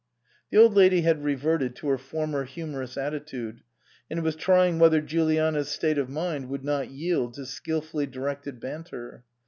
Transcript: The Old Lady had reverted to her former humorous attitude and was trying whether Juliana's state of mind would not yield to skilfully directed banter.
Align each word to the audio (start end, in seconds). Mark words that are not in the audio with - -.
The 0.49 0.57
Old 0.57 0.73
Lady 0.73 1.01
had 1.01 1.23
reverted 1.23 1.75
to 1.75 1.89
her 1.89 1.97
former 1.99 2.43
humorous 2.45 2.97
attitude 2.97 3.61
and 4.09 4.23
was 4.23 4.35
trying 4.35 4.79
whether 4.79 4.99
Juliana's 4.99 5.69
state 5.69 5.99
of 5.99 6.09
mind 6.09 6.49
would 6.49 6.63
not 6.65 6.89
yield 6.89 7.35
to 7.35 7.45
skilfully 7.45 8.07
directed 8.07 8.59
banter. 8.59 9.23